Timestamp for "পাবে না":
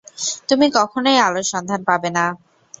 1.89-2.25